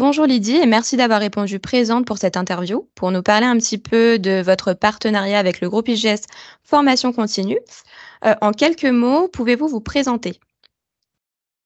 Bonjour 0.00 0.24
Lydie 0.24 0.56
et 0.56 0.64
merci 0.64 0.96
d'avoir 0.96 1.20
répondu 1.20 1.58
présente 1.58 2.06
pour 2.06 2.16
cette 2.16 2.38
interview 2.38 2.88
pour 2.94 3.10
nous 3.10 3.22
parler 3.22 3.44
un 3.44 3.58
petit 3.58 3.76
peu 3.76 4.18
de 4.18 4.40
votre 4.40 4.72
partenariat 4.72 5.38
avec 5.38 5.60
le 5.60 5.68
groupe 5.68 5.88
IGS 5.88 6.22
Formation 6.62 7.12
Continue. 7.12 7.58
Euh, 8.24 8.34
en 8.40 8.52
quelques 8.52 8.86
mots, 8.86 9.28
pouvez-vous 9.28 9.68
vous 9.68 9.82
présenter? 9.82 10.40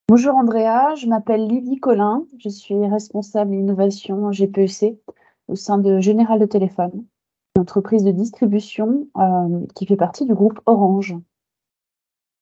Bonjour 0.08 0.34
Andrea, 0.34 0.96
je 0.96 1.06
m'appelle 1.06 1.46
Lydie 1.46 1.78
Collin, 1.78 2.24
je 2.40 2.48
suis 2.48 2.74
responsable 2.88 3.54
innovation 3.54 4.32
GPEC 4.32 4.96
au 5.46 5.54
sein 5.54 5.78
de 5.78 6.00
Général 6.00 6.40
de 6.40 6.46
Téléphone, 6.46 7.04
une 7.54 7.62
entreprise 7.62 8.02
de 8.02 8.10
distribution 8.10 9.06
euh, 9.16 9.60
qui 9.76 9.86
fait 9.86 9.94
partie 9.94 10.26
du 10.26 10.34
groupe 10.34 10.58
Orange. 10.66 11.14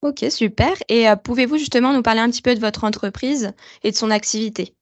Ok, 0.01 0.25
super. 0.31 0.73
Et 0.89 1.07
euh, 1.07 1.17
pouvez-vous 1.17 1.59
justement 1.59 1.93
nous 1.93 2.03
parler 2.03 2.21
un 2.21 2.31
petit 2.31 2.41
peu 2.41 2.55
de 2.55 2.61
votre 2.61 2.85
entreprise 2.85 3.53
et 3.83 3.91
de 3.91 3.97
son 3.97 4.11
activité? 4.11 4.75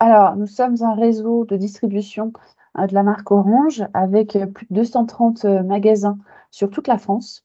Alors, 0.00 0.36
nous 0.36 0.46
sommes 0.46 0.76
un 0.82 0.94
réseau 0.94 1.44
de 1.44 1.56
distribution 1.56 2.32
euh, 2.78 2.86
de 2.86 2.94
la 2.94 3.02
marque 3.02 3.30
Orange 3.30 3.84
avec 3.94 4.38
plus 4.54 4.66
de 4.70 4.74
230 4.74 5.44
magasins 5.44 6.18
sur 6.50 6.70
toute 6.70 6.88
la 6.88 6.98
France. 6.98 7.44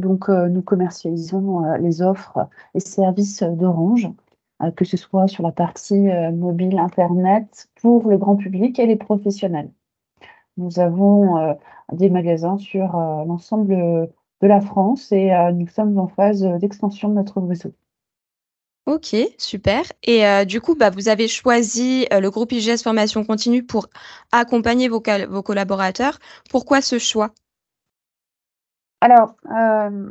Donc, 0.00 0.28
nous 0.28 0.62
commercialisons 0.62 1.74
les 1.74 2.00
offres 2.00 2.48
et 2.74 2.80
services 2.80 3.42
d'Orange, 3.42 4.08
que 4.76 4.86
ce 4.86 4.96
soit 4.96 5.28
sur 5.28 5.42
la 5.42 5.52
partie 5.52 6.08
mobile, 6.32 6.78
Internet, 6.78 7.68
pour 7.82 8.08
le 8.08 8.16
grand 8.16 8.36
public 8.36 8.78
et 8.78 8.86
les 8.86 8.96
professionnels. 8.96 9.70
Nous 10.56 10.80
avons 10.80 11.54
des 11.92 12.08
magasins 12.08 12.56
sur 12.56 12.96
l'ensemble 12.96 13.76
de 14.40 14.46
la 14.46 14.62
France 14.62 15.12
et 15.12 15.32
nous 15.52 15.66
sommes 15.66 15.98
en 15.98 16.08
phase 16.08 16.42
d'extension 16.60 17.10
de 17.10 17.14
notre 17.14 17.42
réseau. 17.42 17.74
Ok, 18.90 19.14
super. 19.38 19.84
Et 20.02 20.24
du 20.46 20.60
coup, 20.60 20.74
bah, 20.74 20.90
vous 20.90 21.08
avez 21.08 21.28
choisi 21.28 22.06
le 22.10 22.28
groupe 22.28 22.50
IGS 22.50 22.82
Formation 22.82 23.24
Continue 23.24 23.62
pour 23.62 23.86
accompagner 24.32 24.88
vos 24.88 25.00
collaborateurs. 25.00 26.18
Pourquoi 26.50 26.80
ce 26.80 26.98
choix? 26.98 27.32
Alors, 29.00 29.34
euh, 29.50 30.10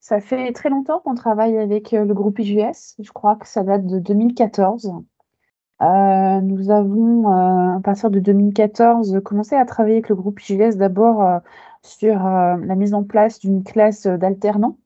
ça 0.00 0.20
fait 0.20 0.52
très 0.52 0.68
longtemps 0.70 1.00
qu'on 1.00 1.14
travaille 1.14 1.58
avec 1.58 1.92
euh, 1.92 2.04
le 2.04 2.14
groupe 2.14 2.38
IGS. 2.38 2.94
Je 3.00 3.10
crois 3.10 3.36
que 3.36 3.48
ça 3.48 3.64
date 3.64 3.86
de 3.86 3.98
2014. 3.98 4.92
Euh, 5.82 6.40
nous 6.40 6.70
avons, 6.70 7.26
à 7.28 7.80
partir 7.82 8.10
de 8.10 8.20
2014, 8.20 9.20
commencé 9.24 9.56
à 9.56 9.64
travailler 9.64 9.96
avec 9.96 10.08
le 10.08 10.14
groupe 10.14 10.40
IGS 10.40 10.76
d'abord 10.76 11.40
sur 11.82 12.14
la 12.14 12.74
mise 12.76 12.94
en 12.94 13.02
place 13.02 13.40
d'une 13.40 13.64
classe 13.64 14.06
d'alternants. 14.06 14.78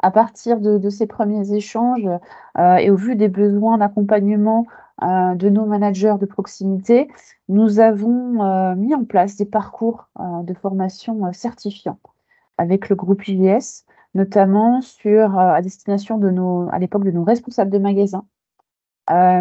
À 0.00 0.10
partir 0.10 0.60
de, 0.60 0.90
ces 0.90 1.06
premiers 1.06 1.52
échanges 1.52 2.08
et 2.56 2.90
au 2.90 2.96
vu 2.96 3.16
des 3.16 3.28
besoins 3.28 3.78
d'accompagnement 3.78 4.66
euh, 5.02 5.36
de 5.36 5.48
nos 5.48 5.64
managers 5.64 6.16
de 6.20 6.26
proximité, 6.26 7.08
nous 7.48 7.78
avons 7.78 8.42
euh, 8.42 8.74
mis 8.74 8.94
en 8.96 9.04
place 9.04 9.36
des 9.36 9.44
parcours 9.44 10.08
euh, 10.18 10.42
de 10.42 10.54
formation 10.54 11.32
certifiants 11.32 12.00
avec 12.56 12.88
le 12.88 12.96
groupe 12.96 13.28
IVS, 13.28 13.84
notamment 14.14 14.80
sur, 14.80 15.38
à 15.38 15.62
destination 15.62 16.18
de 16.18 16.30
nos, 16.30 16.68
à 16.72 16.80
l'époque 16.80 17.04
de 17.04 17.12
nos 17.12 17.22
responsables 17.22 17.70
de 17.70 17.78
magasins. 17.78 18.26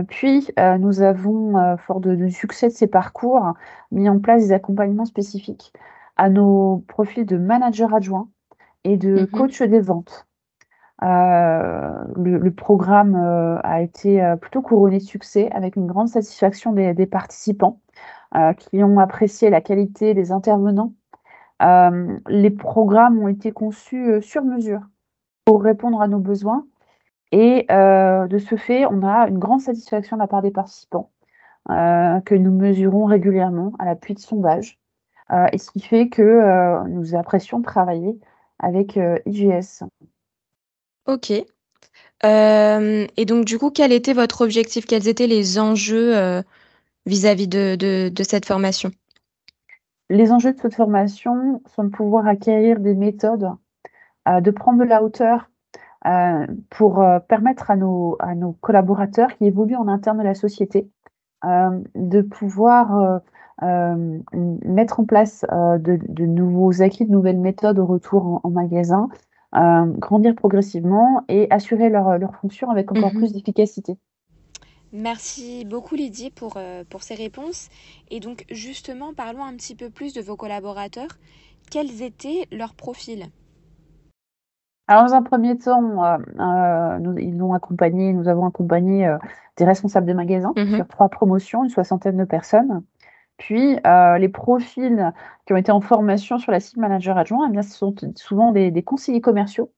puis, 0.07 0.47
nous 0.79 1.01
avons, 1.01 1.77
fort 1.77 1.99
de, 1.99 2.13
du 2.13 2.29
succès 2.29 2.67
de 2.67 2.73
ces 2.73 2.85
parcours, 2.85 3.53
mis 3.91 4.07
en 4.07 4.19
place 4.19 4.43
des 4.43 4.51
accompagnements 4.51 5.05
spécifiques 5.05 5.73
à 6.15 6.29
nos 6.29 6.83
profils 6.87 7.25
de 7.25 7.37
manager 7.37 7.95
adjoints 7.95 8.29
et 8.83 8.97
de 8.97 9.23
mmh 9.23 9.27
coach 9.27 9.61
des 9.63 9.79
ventes. 9.79 10.26
Euh, 11.03 12.03
le, 12.15 12.51
programme 12.51 13.15
euh, 13.15 13.59
a 13.63 13.81
été 13.81 14.23
euh, 14.23 14.35
plutôt 14.35 14.63
couronné 14.63 14.97
de 14.97 15.03
succès 15.03 15.49
avec 15.51 15.75
une 15.75 15.85
grande 15.85 16.07
satisfaction 16.07 16.71
des, 16.73 17.05
participants 17.05 17.79
qui 18.57 18.83
ont 18.83 18.99
apprécié 18.99 19.49
la 19.49 19.61
qualité 19.61 20.13
des 20.13 20.31
intervenants. 20.31 20.93
les 21.61 22.51
programmes 22.51 23.19
ont 23.19 23.27
été 23.29 23.51
conçus 23.51 24.21
sur 24.21 24.43
mesure 24.43 24.81
pour 25.45 25.63
répondre 25.63 26.01
à 26.01 26.07
nos 26.07 26.19
besoins 26.19 26.67
et 27.31 27.65
de 27.69 28.37
ce 28.37 28.55
fait, 28.57 28.85
on 28.85 29.01
a 29.03 29.27
une 29.27 29.39
grande 29.39 29.61
satisfaction 29.61 30.17
de 30.17 30.21
la 30.21 30.27
part 30.27 30.41
des 30.41 30.51
participants 30.51 31.09
que 31.67 32.35
nous 32.35 32.51
mesurons 32.51 33.05
régulièrement 33.05 33.73
à 33.79 33.85
l'appui 33.85 34.13
de 34.13 34.19
sondages. 34.19 34.77
et 35.53 35.57
ce 35.57 35.71
qui 35.71 35.79
fait 35.79 36.09
que 36.09 36.85
nous 36.89 37.15
apprécions 37.15 37.61
travailler 37.61 38.19
avec 38.59 38.99
IGS. 39.25 39.83
OK. 41.07 41.31
et 42.23 43.25
donc 43.25 43.45
du 43.45 43.57
coup, 43.57 43.71
quel 43.71 43.91
était 43.91 44.13
votre 44.13 44.41
objectif? 44.41 44.85
Quels 44.85 45.07
étaient 45.07 45.27
les 45.27 45.59
enjeux, 45.59 46.43
vis-à-vis 47.05 47.47
de 47.47 48.23
cette 48.23 48.45
formation? 48.45 48.91
Les 50.09 50.31
enjeux 50.31 50.53
de 50.53 50.59
cette 50.59 50.75
formation 50.75 51.61
sont 51.75 51.83
de 51.85 51.89
pouvoir 51.89 52.27
acquérir 52.27 52.79
des 52.79 52.93
méthodes, 52.93 53.49
de 54.27 54.51
prendre 54.51 54.79
de 54.79 54.85
la 54.85 55.03
hauteur, 55.03 55.49
pour, 56.69 57.03
permettre 57.27 57.71
à 57.71 57.75
nos 57.75 58.15
à 58.19 58.35
nos 58.35 58.53
collaborateurs 58.53 59.35
qui 59.37 59.45
évoluent 59.45 59.75
en 59.75 59.87
interne 59.87 60.19
de 60.19 60.23
la 60.23 60.35
société, 60.35 60.89
de 61.43 62.21
pouvoir, 62.21 63.21
mettre 63.61 64.99
en 64.99 65.05
place, 65.05 65.45
de 65.51 66.25
nouveaux 66.25 66.81
acquis, 66.81 67.05
de 67.05 67.11
nouvelles 67.11 67.39
méthodes 67.39 67.79
au 67.79 67.85
retour 67.85 68.39
en 68.43 68.49
magasin, 68.49 69.09
euh, 69.55 69.85
grandir 69.85 70.35
progressivement 70.35 71.23
et 71.29 71.47
assurer 71.51 71.89
leur, 71.89 72.17
leur 72.17 72.35
fonction 72.35 72.69
avec 72.69 72.91
encore 72.91 73.13
mhm. 73.13 73.19
plus 73.19 73.33
d'efficacité. 73.33 73.97
Merci 74.91 75.65
beaucoup 75.65 75.95
Lydie 75.95 76.31
pour, 76.31 76.55
euh, 76.57 76.83
pour 76.89 77.03
ces 77.03 77.15
réponses. 77.15 77.69
Et 78.11 78.19
donc 78.19 78.45
justement, 78.49 79.13
parlons 79.13 79.43
un 79.43 79.53
petit 79.53 79.75
peu 79.75 79.89
plus 79.89 80.13
de 80.13 80.21
vos 80.21 80.35
collaborateurs. 80.35 81.09
Quels 81.71 82.01
étaient 82.01 82.47
leurs 82.51 82.73
profils? 82.73 83.25
Alors, 84.89 85.03
dans 85.05 85.13
un 85.13 85.21
premier 85.21 85.57
temps, 85.57 86.01
euh, 86.05 86.97
nous, 86.99 87.17
ils 87.17 87.43
ont 87.43 87.53
accompagné, 87.53 88.13
nous 88.13 88.29
avons 88.29 88.45
accompagné 88.45 89.13
des 89.57 89.65
responsables 89.65 90.07
de 90.07 90.13
magasins 90.13 90.53
mhm. 90.55 90.77
sur 90.77 90.87
trois 90.87 91.09
promotions, 91.09 91.65
une 91.65 91.69
soixantaine 91.69 92.15
de 92.15 92.23
personnes. 92.23 92.83
Puis, 93.37 93.77
euh, 93.85 94.17
les 94.17 94.29
profils 94.29 95.13
qui 95.45 95.53
ont 95.53 95.57
été 95.57 95.71
en 95.71 95.81
formation 95.81 96.37
sur 96.39 96.51
la 96.51 96.59
cible 96.59 96.81
manager 96.81 97.17
adjoint, 97.17 97.47
eh 97.47 97.51
bien, 97.51 97.61
ce 97.61 97.75
sont 97.77 97.93
souvent 98.15 98.51
des, 98.51 98.83
conseillers 98.83 99.21
commerciaux 99.21 99.71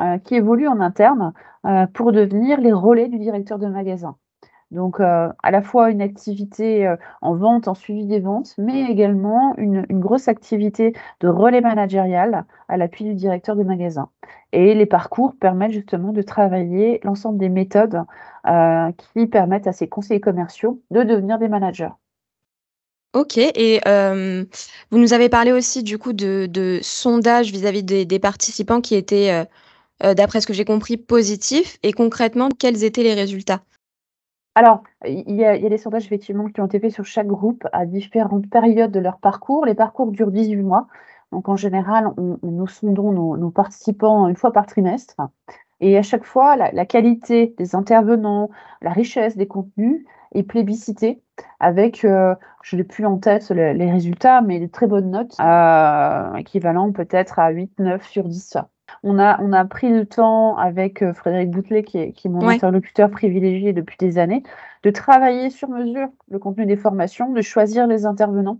euh, 0.00 0.18
qui 0.18 0.34
évoluent 0.36 0.68
en 0.68 0.80
interne 0.80 1.32
euh, 1.66 1.86
pour 1.86 2.12
devenir 2.12 2.60
les 2.60 2.72
relais 2.72 3.08
du 3.08 3.18
directeur 3.18 3.58
de 3.58 3.66
magasin. 3.66 4.16
Donc, 4.70 5.00
à 5.00 5.50
la 5.50 5.62
fois 5.62 5.90
une 5.90 6.02
activité 6.02 6.94
en 7.22 7.34
vente, 7.34 7.68
en 7.68 7.74
suivi 7.74 8.04
des 8.06 8.20
ventes, 8.20 8.54
mais 8.58 8.82
également 8.90 9.54
une, 9.56 9.86
grosse 9.88 10.28
activité 10.28 10.92
de 11.20 11.28
relais 11.28 11.62
managérial 11.62 12.44
à 12.68 12.76
l'appui 12.76 13.04
du 13.04 13.14
directeur 13.14 13.56
de 13.56 13.62
magasin. 13.62 14.10
Et 14.52 14.74
les 14.74 14.84
parcours 14.84 15.34
permettent 15.40 15.72
justement 15.72 16.12
de 16.12 16.20
travailler 16.20 17.00
l'ensemble 17.02 17.38
des 17.38 17.48
méthodes 17.48 18.04
qui 18.98 19.26
permettent 19.26 19.68
à 19.68 19.72
ces 19.72 19.88
conseillers 19.88 20.20
commerciaux 20.20 20.82
de 20.90 21.02
devenir 21.02 21.38
des 21.38 21.48
managers. 21.48 21.88
OK 23.14 23.38
et 23.38 23.80
vous 24.90 24.98
nous 24.98 25.12
avez 25.12 25.28
parlé 25.28 25.52
aussi 25.52 25.82
du 25.82 25.98
coup 25.98 26.12
de 26.12 26.78
sondages 26.82 27.50
vis-à-vis 27.50 27.82
des 27.82 28.18
participants 28.18 28.80
qui 28.80 28.94
étaient, 28.94 29.46
d'après 30.00 30.40
ce 30.40 30.46
que 30.46 30.52
j'ai 30.52 30.64
compris, 30.64 30.96
positifs 30.96 31.78
et 31.82 31.92
concrètement, 31.92 32.48
quels 32.58 32.84
étaient 32.84 33.02
les 33.02 33.14
résultats? 33.14 33.60
Alors, 34.54 34.82
il 35.06 35.36
y 35.36 35.44
a 35.44 35.56
des 35.56 35.78
sondages 35.78 36.04
effectivement 36.06 36.48
qui 36.48 36.60
ont 36.60 36.66
été 36.66 36.80
faits 36.80 36.92
sur 36.92 37.04
chaque 37.04 37.28
groupe 37.28 37.66
à 37.72 37.86
différentes 37.86 38.50
périodes 38.50 38.90
de 38.90 39.00
leur 39.00 39.18
parcours. 39.18 39.64
Les 39.64 39.74
parcours 39.74 40.10
durent 40.10 40.32
18 40.32 40.56
mois, 40.56 40.88
donc 41.32 41.48
en 41.48 41.56
général, 41.56 42.10
nous 42.42 42.66
sondons 42.66 43.36
nos 43.36 43.50
participants 43.50 44.28
une 44.28 44.36
fois 44.36 44.52
par 44.52 44.66
trimestre 44.66 45.16
et 45.80 45.96
à 45.96 46.02
chaque 46.02 46.24
fois, 46.24 46.56
la 46.56 46.86
qualité 46.86 47.54
des 47.56 47.74
intervenants, 47.76 48.50
la 48.82 48.90
richesse 48.90 49.36
des 49.36 49.46
contenus 49.46 50.04
est 50.34 50.42
plébiscitée 50.42 51.22
avec, 51.60 52.04
euh, 52.04 52.34
je 52.62 52.76
n'ai 52.76 52.84
plus 52.84 53.04
en 53.06 53.18
tête 53.18 53.50
les, 53.50 53.90
résultats, 53.90 54.40
mais 54.40 54.58
des 54.58 54.68
très 54.68 54.86
bonnes 54.86 55.10
notes, 55.10 55.36
euh, 55.40 56.34
équivalent 56.34 56.92
peut-être 56.92 57.38
à 57.38 57.50
8, 57.50 57.78
9 57.78 58.06
sur 58.06 58.24
10. 58.24 58.58
On 59.02 59.18
a, 59.18 59.40
on 59.40 59.52
a 59.52 59.64
pris 59.64 59.90
le 59.90 60.06
temps 60.06 60.56
avec 60.56 61.02
euh, 61.02 61.12
Frédéric 61.12 61.50
Boutelet, 61.50 61.82
qui 61.82 61.98
est, 61.98 62.12
qui 62.12 62.28
est 62.28 62.30
mon 62.30 62.46
interlocuteur 62.48 63.10
privilégié 63.10 63.72
depuis 63.72 63.96
des 63.98 64.18
années, 64.18 64.42
de 64.82 64.90
travailler 64.90 65.50
sur 65.50 65.68
mesure 65.68 66.08
le 66.30 66.38
contenu 66.38 66.66
des 66.66 66.76
formations, 66.76 67.32
de 67.32 67.42
choisir 67.42 67.86
les 67.86 68.06
intervenants. 68.06 68.58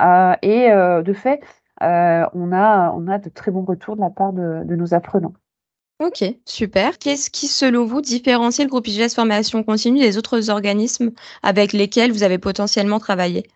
Euh, 0.00 0.34
et 0.42 0.70
de 0.70 1.12
fait, 1.12 1.42
on, 1.80 2.52
a, 2.52 2.92
on 2.92 3.08
a 3.08 3.18
de 3.18 3.28
très 3.28 3.50
bons 3.50 3.64
retours 3.64 3.96
de 3.96 4.00
la 4.00 4.10
part 4.10 4.32
de, 4.32 4.62
de 4.64 4.76
nos 4.76 4.94
apprenants. 4.94 5.34
OK, 6.00 6.24
super. 6.46 6.98
Qu'est-ce 6.98 7.30
qui, 7.30 7.46
selon 7.46 7.84
vous, 7.84 8.00
différencie 8.00 8.64
le 8.64 8.70
groupe 8.70 8.88
IGS 8.88 9.14
Formation 9.14 9.62
Continue 9.62 10.00
des 10.00 10.16
autres 10.16 10.48
organismes 10.48 11.12
avec 11.42 11.74
lesquels 11.74 12.10
vous 12.10 12.22
avez 12.22 12.38
potentiellement 12.38 12.98
travaillé? 12.98 13.46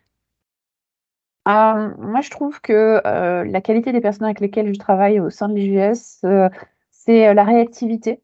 Euh, 1.48 1.90
moi, 1.98 2.20
je 2.20 2.28
trouve 2.28 2.60
que, 2.60 3.00
euh, 3.06 3.44
la 3.44 3.60
qualité 3.62 3.92
des 3.92 4.02
personnes 4.02 4.26
avec 4.26 4.40
lesquelles 4.40 4.74
je 4.74 4.78
travaille 4.78 5.20
au 5.20 5.30
sein 5.30 5.48
de 5.48 5.54
l'IGS, 5.54 6.20
euh, 6.24 6.50
c'est, 6.90 7.32
la 7.32 7.44
réactivité. 7.44 8.20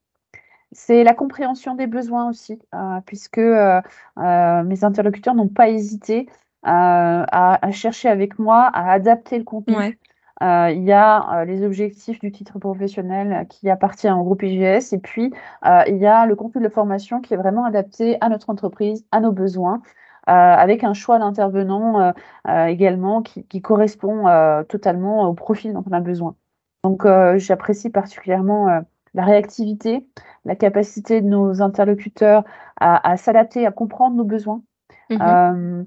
c'est 0.73 1.03
la 1.03 1.15
compréhension 1.15 1.75
des 1.75 1.87
besoins 1.87 2.29
aussi, 2.29 2.59
puisque 3.07 3.39
mes 3.39 4.85
interlocuteurs 4.85 5.35
n'ont 5.35 5.49
pas 5.49 5.69
hésité 5.71 6.29
à, 6.63 7.71
chercher 7.73 8.09
avec 8.09 8.39
moi 8.39 8.71
à 8.73 8.93
adapter 8.93 9.39
le 9.39 9.45
contenu. 9.45 9.99
Euh, 10.43 10.71
il 10.71 10.85
y 10.85 10.93
a 10.93 11.41
euh, 11.41 11.45
les 11.45 11.63
objectifs 11.65 12.19
du 12.19 12.33
titre 12.33 12.59
professionnel 12.59 13.47
qui 13.49 13.69
appartient 13.69 14.11
au 14.11 14.23
groupe 14.23 14.43
IGS 14.43 14.95
et 14.95 14.99
puis 14.99 15.35
euh, 15.67 15.83
il 15.87 15.99
y 15.99 16.07
a 16.07 16.25
le 16.25 16.35
contenu 16.35 16.63
de 16.63 16.69
formation 16.71 17.21
qui 17.21 17.35
est 17.35 17.37
vraiment 17.37 17.65
adapté 17.65 18.17
à 18.23 18.31
notre 18.31 18.49
entreprise, 18.49 19.05
à 19.13 19.21
nos 19.21 19.33
besoins, 19.33 19.83
avec 20.27 20.85
un 20.85 20.95
choix 20.95 21.19
d'intervenant 21.19 22.13
également 22.47 23.21
qui, 23.21 23.45
qui 23.49 23.61
correspond 23.61 24.27
totalement 24.69 25.29
au 25.29 25.35
profil 25.35 25.73
dont 25.73 25.83
on 25.91 25.93
a 25.93 25.99
besoin. 25.99 26.37
Donc 26.85 27.05
j'apprécie 27.39 27.91
particulièrement 27.91 28.83
la 29.15 29.25
réactivité, 29.25 30.07
la 30.45 30.55
capacité 30.55 31.21
de 31.21 31.27
nos 31.27 31.63
interlocuteurs 31.63 32.45
à, 32.79 33.11
à 33.11 33.17
s'adapter, 33.17 33.67
à 33.67 33.73
comprendre 33.73 34.15
nos 34.15 34.25
besoins. 34.25 34.63
Mmh 35.09 35.85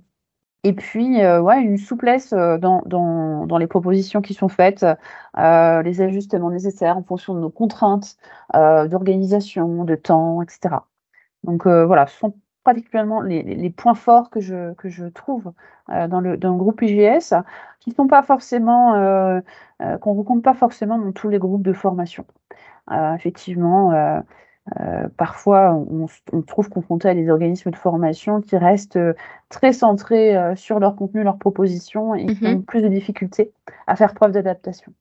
et 0.65 0.73
puis, 0.73 1.21
euh, 1.21 1.41
ouais, 1.41 1.61
une 1.61 1.77
souplesse 1.77 2.31
euh, 2.31 2.57
dans, 2.57 2.81
dans, 2.85 3.57
les 3.57 3.67
propositions 3.67 4.21
qui 4.21 4.33
sont 4.33 4.47
faites, 4.47 4.85
euh, 5.37 5.81
les 5.81 6.01
ajustements 6.01 6.49
nécessaires 6.51 6.97
en 6.97 7.03
fonction 7.03 7.35
de 7.35 7.39
nos 7.41 7.49
contraintes 7.49 8.17
d'organisation, 8.53 9.83
de 9.83 9.95
temps, 9.95 10.41
etc. 10.41 10.75
Donc 11.43 11.67
voilà, 11.67 12.07
ce 12.07 12.17
sont 12.17 12.35
particulièrement 12.63 13.21
les, 13.21 13.43
les, 13.43 13.69
points 13.69 13.95
forts 13.95 14.29
que 14.29 14.39
je, 14.39 14.73
que 14.75 14.89
je 14.89 15.05
trouve 15.05 15.51
dans, 15.89 16.19
le, 16.21 16.37
dans 16.37 16.51
le 16.51 16.57
groupe 16.57 16.81
IGS, 16.81 17.33
qui 17.79 17.91
sont 17.91 18.07
pas 18.07 18.23
forcément, 18.23 18.93
qu'on 19.79 20.13
ne 20.13 20.17
rencontre 20.17 20.41
pas 20.43 20.53
forcément 20.53 20.97
dans 20.97 21.11
tous 21.11 21.29
les 21.29 21.39
groupes 21.39 21.63
de 21.63 21.73
formation. 21.73 22.25
effectivement, 23.15 24.23
parfois, 25.07 25.73
on, 25.73 26.07
on, 26.31 26.41
trouve 26.41 26.69
confronté 26.69 27.07
à 27.07 27.13
des 27.13 27.29
organismes 27.29 27.71
de 27.71 27.75
formation 27.75 28.41
qui 28.41 28.57
restent 28.57 28.97
euh, 28.97 29.13
très 29.49 29.73
centrés 29.73 30.35
euh, 30.35 30.55
sur 30.55 30.79
leur 30.79 30.95
contenu, 30.95 31.23
leurs 31.23 31.37
propositions 31.37 32.15
et 32.15 32.25
qui 32.25 32.43
mhm. 32.43 32.57
ont 32.57 32.61
plus 32.61 32.81
de 32.81 32.87
difficultés 32.87 33.51
à 33.87 33.95
faire 33.95 34.13
preuve 34.13 34.31
d'adaptation. 34.31 34.93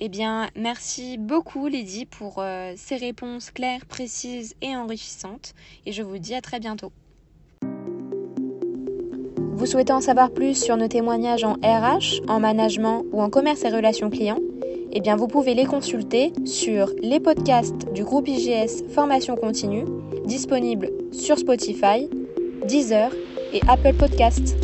Eh 0.00 0.08
bien, 0.08 0.48
merci 0.56 1.18
beaucoup 1.18 1.66
Lydie 1.66 2.06
pour 2.06 2.40
ces 2.76 2.94
réponses 2.94 3.50
claires, 3.50 3.84
précises 3.84 4.54
et 4.62 4.76
enrichissantes. 4.76 5.54
Et 5.86 5.92
je 5.92 6.04
vous 6.04 6.18
dis 6.18 6.36
à 6.36 6.40
très 6.40 6.60
bientôt. 6.60 6.92
Vous 9.58 9.66
souhaitez 9.66 9.92
en 9.92 10.00
savoir 10.00 10.30
plus 10.30 10.54
sur 10.54 10.76
nos 10.76 10.86
témoignages 10.86 11.42
en 11.42 11.54
RH, 11.54 12.22
en 12.28 12.38
management 12.38 13.02
ou 13.10 13.20
en 13.20 13.28
commerce 13.28 13.64
et 13.64 13.70
relations 13.70 14.08
clients? 14.08 14.38
Eh 14.92 15.00
bien 15.00 15.16
vous 15.16 15.28
pouvez 15.28 15.54
les 15.54 15.66
consulter 15.66 16.32
sur 16.44 16.90
les 17.02 17.20
podcasts 17.20 17.92
du 17.92 18.04
groupe 18.04 18.28
IGS 18.28 18.84
Formation 18.90 19.36
Continue, 19.36 19.84
disponibles 20.24 20.90
sur 21.12 21.38
Spotify, 21.38 22.08
Deezer 22.66 23.10
et 23.52 23.60
Apple 23.68 23.94
Podcasts. 23.94 24.56